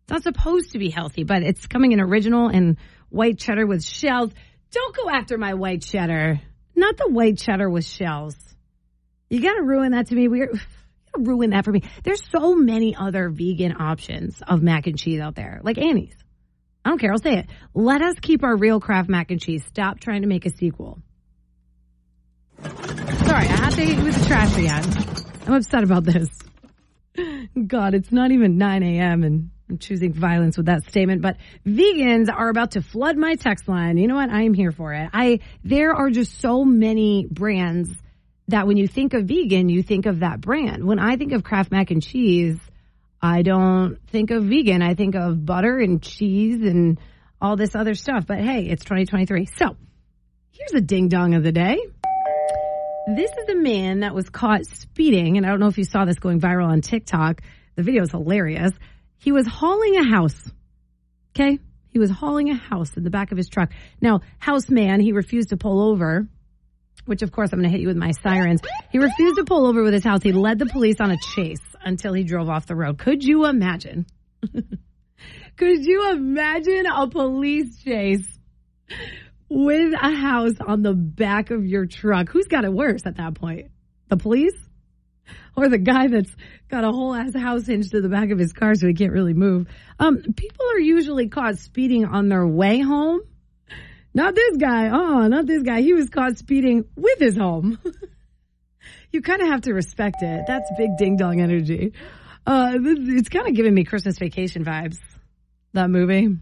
[0.03, 2.77] It's not supposed to be healthy, but it's coming in original and
[3.09, 4.33] white cheddar with shells.
[4.72, 6.40] Don't go after my white cheddar.
[6.74, 8.37] Not the white cheddar with shells.
[9.31, 10.29] You got to ruin that to me.
[10.29, 10.52] We're
[11.18, 11.83] ruin that for me.
[12.05, 16.14] There's so many other vegan options of mac and cheese out there, like Annie's.
[16.85, 17.11] I don't care.
[17.11, 17.46] I'll say it.
[17.74, 19.64] Let us keep our real Kraft mac and cheese.
[19.66, 21.00] Stop trying to make a sequel.
[22.62, 25.26] Sorry, I have to hit you with the trash again.
[25.46, 26.29] I'm upset about this.
[27.66, 29.24] God, it's not even 9 a.m.
[29.24, 33.68] and I'm choosing violence with that statement, but vegans are about to flood my text
[33.68, 33.98] line.
[33.98, 34.31] You know what?
[34.31, 35.11] I am here for it.
[35.12, 37.90] I, there are just so many brands
[38.48, 40.85] that when you think of vegan, you think of that brand.
[40.85, 42.59] When I think of Kraft mac and cheese,
[43.20, 44.83] I don't think of vegan.
[44.83, 47.00] I think of butter and cheese and
[47.40, 48.24] all this other stuff.
[48.26, 49.46] But hey, it's 2023.
[49.46, 49.76] So
[50.52, 51.79] here's a ding dong of the day.
[53.16, 56.05] This is a man that was caught speeding, and I don't know if you saw
[56.05, 57.40] this going viral on TikTok.
[57.76, 58.72] The video is hilarious.
[59.18, 60.50] He was hauling a house.
[61.35, 61.59] Okay?
[61.90, 63.70] He was hauling a house in the back of his truck.
[64.00, 66.26] Now, house man, he refused to pull over,
[67.07, 68.61] which of course I'm going to hit you with my sirens.
[68.90, 70.22] He refused to pull over with his house.
[70.22, 72.98] He led the police on a chase until he drove off the road.
[72.98, 74.07] Could you imagine?
[75.57, 78.26] Could you imagine a police chase
[79.48, 82.29] with a house on the back of your truck?
[82.29, 83.70] Who's got it worse at that point?
[84.09, 84.65] The police?
[85.57, 86.31] Or the guy that's
[86.69, 89.12] got a whole ass house hinged to the back of his car so he can't
[89.12, 89.67] really move.
[89.99, 93.21] Um, people are usually caught speeding on their way home.
[94.12, 94.91] Not this guy.
[94.91, 95.81] Oh, not this guy.
[95.81, 97.79] He was caught speeding with his home.
[99.12, 100.45] you kind of have to respect it.
[100.47, 101.95] That's big ding dong energy.
[102.47, 104.99] Uh, it's kind of giving me Christmas vacation vibes.
[105.73, 106.37] That movie.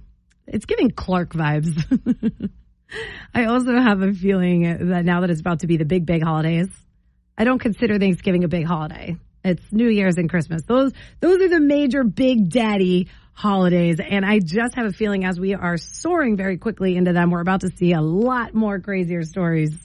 [0.47, 2.51] It's giving Clark vibes.
[3.35, 6.23] I also have a feeling that now that it's about to be the big, big
[6.23, 6.69] holidays,
[7.37, 9.17] I don't consider Thanksgiving a big holiday.
[9.45, 10.63] It's New Year's and Christmas.
[10.63, 14.01] Those those are the major big daddy holidays.
[14.01, 17.41] And I just have a feeling as we are soaring very quickly into them, we're
[17.41, 19.77] about to see a lot more crazier stories.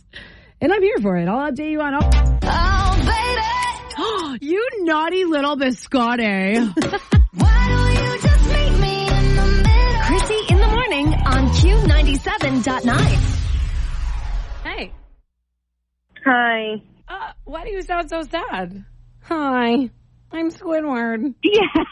[0.62, 1.28] And I'm here for it.
[1.28, 2.10] I'll update you on all.
[2.44, 4.46] Oh, baby.
[4.46, 6.74] you naughty little biscotti.
[10.10, 13.00] Krissy in the morning on Q97.9.
[14.64, 14.92] Hey.
[16.26, 16.82] Hi.
[17.10, 18.86] Uh, why do you sound so sad?
[19.24, 19.90] Hi.
[20.32, 21.34] I'm Squidward.
[21.44, 21.84] Yeah.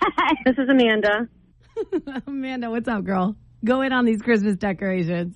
[0.46, 1.28] This is Amanda.
[2.28, 3.36] Amanda, what's up, girl?
[3.66, 5.36] Go in on these Christmas decorations.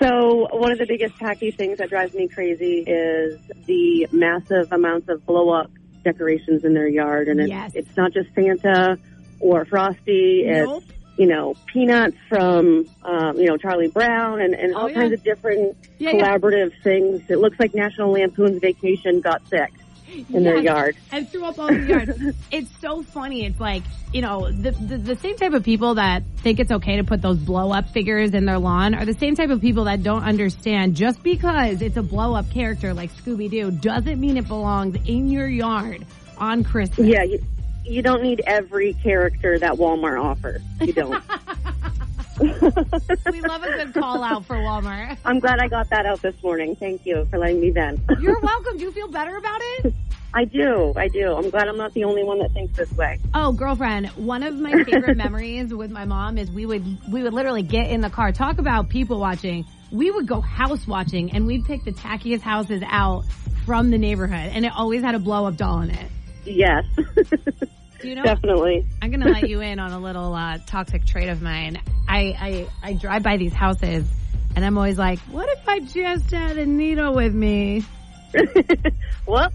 [0.00, 5.08] So one of the biggest tacky things that drives me crazy is the massive amounts
[5.08, 5.70] of blow up
[6.02, 7.72] decorations in their yard, and it's, Yes.
[7.74, 8.98] it's not just Santa
[9.38, 10.42] or Frosty.
[10.46, 10.82] Nope.
[11.18, 14.94] You know peanuts from um, you know Charlie Brown and, and all Oh, yeah.
[14.94, 16.36] kinds of different Yeah, yeah.
[16.38, 17.22] collaborative things.
[17.28, 19.72] It looks like National Lampoon's Vacation got sick
[20.30, 20.94] in their yard.
[21.10, 22.34] and threw up all the yard.
[22.50, 23.46] it's so funny.
[23.46, 26.96] It's like, you know, the, the the same type of people that think it's okay
[26.96, 29.84] to put those blow up figures in their lawn are the same type of people
[29.84, 34.36] that don't understand just because it's a blow up character like Scooby Doo doesn't mean
[34.38, 36.04] it belongs in your yard
[36.38, 37.06] on Christmas.
[37.06, 37.42] Yeah, you,
[37.84, 40.62] you don't need every character that Walmart offers.
[40.80, 41.22] You don't.
[42.40, 45.18] we love a good call out for Walmart.
[45.24, 46.74] I'm glad I got that out this morning.
[46.74, 48.00] Thank you for letting me vent.
[48.20, 48.78] You're welcome.
[48.78, 49.94] Do you feel better about it?
[50.34, 50.94] I do.
[50.96, 51.34] I do.
[51.34, 53.20] I'm glad I'm not the only one that thinks this way.
[53.34, 57.34] Oh, girlfriend, one of my favorite memories with my mom is we would we would
[57.34, 59.66] literally get in the car, talk about people watching.
[59.90, 63.24] We would go house watching and we'd pick the tackiest houses out
[63.66, 66.10] from the neighborhood and it always had a blow up doll in it.
[66.44, 66.84] Yes.
[68.00, 68.22] Do you know?
[68.24, 68.84] Definitely.
[69.00, 71.80] I'm gonna let you in on a little uh, toxic trait of mine.
[72.08, 74.04] I, I I drive by these houses
[74.56, 77.84] and I'm always like, what if I just had a needle with me?
[79.26, 79.50] Well,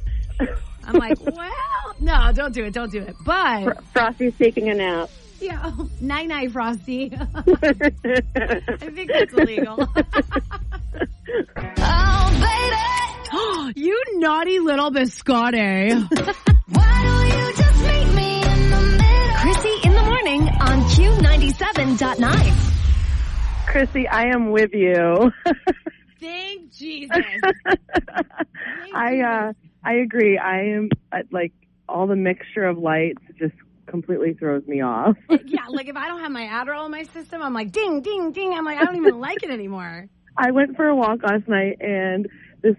[0.85, 3.15] I'm like, well, no, don't do it, don't do it.
[3.25, 5.09] But Frosty's taking a nap.
[5.41, 7.11] yeah, night night, Frosty.
[7.13, 7.43] I
[8.79, 9.87] think that's illegal.
[11.77, 12.96] oh, baby.
[13.75, 15.91] you naughty little biscotti.
[19.37, 22.73] Krissy in the morning on Q97.9.
[23.67, 25.31] Krissy, I am with you.
[26.19, 27.17] Thank Jesus.
[28.93, 30.37] I uh I agree.
[30.37, 31.53] I am uh, like
[31.87, 33.53] all the mixture of lights just
[33.85, 35.15] completely throws me off.
[35.45, 38.31] yeah, like if I don't have my Adderall in my system, I'm like ding, ding,
[38.31, 38.53] ding.
[38.53, 40.07] I'm like, I don't even like it anymore.
[40.35, 42.27] I went for a walk last night and
[42.61, 42.75] this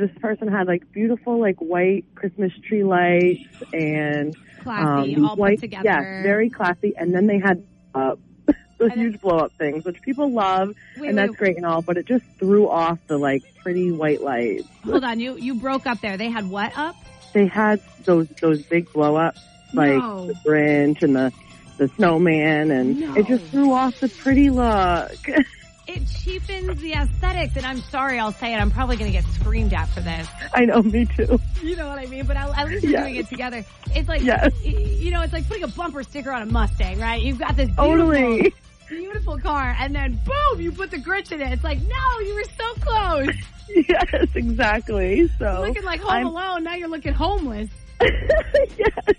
[0.00, 5.38] this person had like beautiful like white Christmas tree lights and Classy, um, all put
[5.38, 5.84] white, together.
[5.84, 6.94] Yes, very classy.
[6.96, 8.16] And then they had uh,
[8.78, 11.38] those huge blow up things, which people love, Wait, and that's wait.
[11.38, 11.82] great and all.
[11.82, 14.66] But it just threw off the like pretty white lights.
[14.84, 16.16] Hold on, you you broke up there.
[16.16, 16.96] They had what up?
[17.32, 19.40] They had those those big blow ups
[19.72, 20.26] like No.
[20.26, 21.32] the Grinch and the
[21.78, 23.14] the snowman, and No.
[23.14, 25.12] it just threw off the pretty look.
[25.92, 28.58] It cheapens the aesthetics, and I'm sorry, I'll say it.
[28.58, 30.28] I'm probably going to get screamed at for this.
[30.54, 31.40] I know, me too.
[31.62, 32.26] You know what I mean?
[32.26, 33.02] But at at least we're Yes.
[33.02, 33.64] doing it together.
[33.92, 34.52] It's like, Yes.
[34.64, 37.20] you know, it's like putting a bumper sticker on a Mustang, right?
[37.20, 38.54] You've got this beautiful, Totally.
[38.88, 41.52] beautiful car, and then boom, you put the Grinch in it.
[41.52, 43.34] It's like, no, you were so close.
[43.88, 45.28] yes, exactly.
[45.40, 46.62] So looking like Home I'm- Alone.
[46.62, 47.68] Now you're looking homeless.
[48.00, 49.16] yes.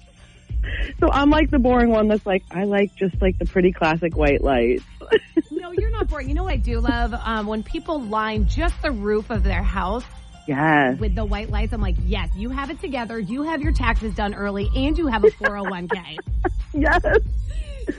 [1.02, 4.16] So I'm like the boring one that's like, I like just like the pretty classic
[4.16, 4.84] white lights.
[5.72, 6.28] No, you're not boring.
[6.28, 7.14] You know what I do love?
[7.14, 10.04] Um, when people line just the roof of their house
[10.48, 11.00] Yes.
[11.00, 13.18] with the white lights, I'm like, yes, you have it together.
[13.20, 16.18] You have your taxes done early, and you have a 401k.
[16.74, 17.02] Yes.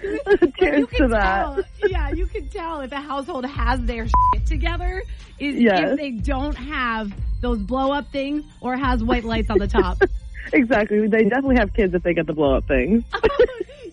[0.00, 0.20] Cheers
[0.60, 1.20] you to can that.
[1.20, 5.02] tell, yeah, you can tell if a household has their shit together
[5.38, 5.90] is Yes.
[5.92, 9.98] if they don't have those blow up things or has white lights on the top.
[10.54, 11.06] Exactly.
[11.06, 13.04] They definitely have kids if they get the blow up things.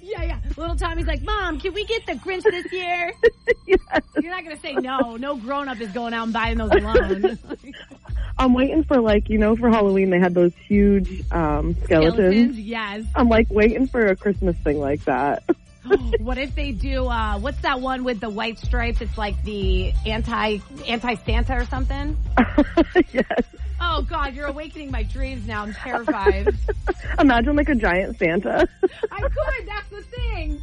[0.09, 0.39] Yeah, yeah.
[0.57, 3.13] Little Tommy's like, Mom, can we get the Grinch this year?
[3.67, 4.01] yes.
[4.21, 5.15] You're not gonna say no.
[5.15, 7.37] No grown up is going out and buying those alone.
[8.37, 12.15] I'm waiting for like, you know, for Halloween they had those huge um skeletons.
[12.15, 13.03] Skeletons, yes.
[13.15, 15.43] I'm like waiting for a Christmas thing like that.
[16.19, 17.07] what if they do?
[17.07, 19.01] uh What's that one with the white stripes?
[19.01, 22.17] It's like the anti anti Santa or something.
[23.11, 23.43] yes.
[23.91, 25.63] Oh God, you're awakening my dreams now.
[25.63, 26.47] I'm terrified.
[27.19, 28.67] Imagine like a giant Santa.
[29.11, 29.67] I could.
[29.67, 30.61] That's the thing.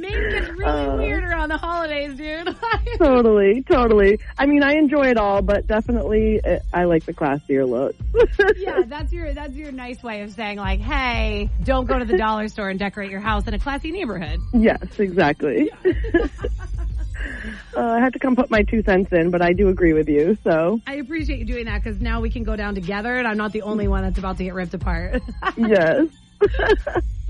[0.00, 0.96] Maine gets really Uh.
[0.96, 2.56] weird around the holidays, dude.
[2.98, 4.18] totally, totally.
[4.38, 7.94] I mean, I enjoy it all, but definitely uh I like the classier look.
[8.56, 12.16] yeah, that's your that's your nice way of saying like, hey, don't go to the
[12.16, 14.40] dollar store and decorate your house in a classy neighborhood.
[14.54, 15.70] yes, exactly.
[17.76, 20.08] Uh, I had to come put my two cents in, but I do agree with
[20.08, 20.36] you.
[20.44, 23.36] So I appreciate you doing that because now we can go down together, and I'm
[23.36, 25.22] not the only one that's about to get ripped apart.
[25.56, 26.06] yes,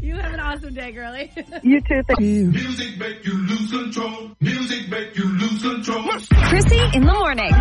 [0.00, 1.32] you have an awesome day, girly.
[1.62, 2.02] you too.
[2.06, 2.46] Thank you.
[2.50, 4.30] Music make you lose control.
[4.40, 6.02] Music make you lose control.
[6.02, 7.52] Krissy in the morning.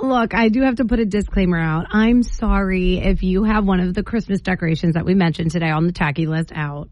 [0.00, 1.86] Look, I do have to put a disclaimer out.
[1.90, 5.86] I'm sorry if you have one of the Christmas decorations that we mentioned today on
[5.86, 6.88] the tacky list out.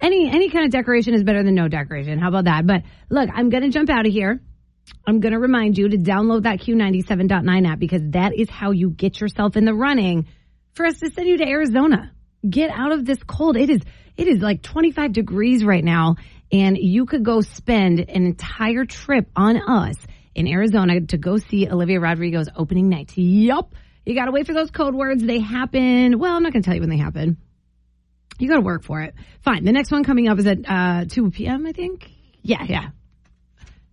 [0.00, 2.18] Any any kind of decoration is better than no decoration.
[2.18, 2.66] How about that?
[2.66, 4.40] But look, I'm to jump out of here.
[5.06, 8.90] I'm going to remind you to download that Q97.9 app because that is how you
[8.90, 10.26] get yourself in the running
[10.74, 12.12] for us to send you to Arizona.
[12.48, 13.56] Get out of this cold.
[13.56, 13.80] It is
[14.16, 16.16] it is like 25 degrees right now
[16.52, 19.96] and you could go spend an entire trip on us
[20.34, 23.12] in Arizona to go see Olivia Rodrigo's opening night.
[23.16, 23.74] Yup.
[24.04, 25.24] You got to wait for those code words.
[25.24, 26.18] They happen.
[26.18, 27.38] Well, I'm not going to tell you when they happen.
[28.38, 29.14] You got to work for it.
[29.40, 29.64] Fine.
[29.64, 32.10] The next one coming up is at uh, 2 p.m., I think.
[32.42, 32.88] Yeah, yeah.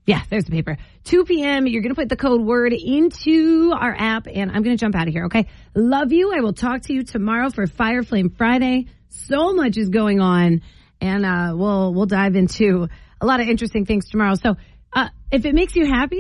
[0.06, 0.78] Yeah, there's the paper.
[1.06, 1.66] 2 p.m.
[1.66, 4.96] You're going to put the code word into our app, and I'm going to jump
[4.96, 5.48] out of here, okay?
[5.76, 6.34] Love you.
[6.34, 8.88] I will talk to you tomorrow for Fire Flame Friday.
[9.10, 10.62] So much is going on,
[11.00, 12.90] and uh, we'll we'll dive into
[13.22, 14.36] a lot of interesting things tomorrow.
[14.36, 14.56] So,
[14.92, 16.18] uh, if it makes you happy,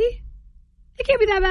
[0.97, 1.41] it can't be that bad.